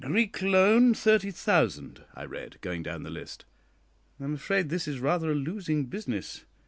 [0.03, 3.45] "'Greek loan, thirty thousand,'" I read, going down the list;
[4.19, 6.43] "I am afraid this is rather a losing business.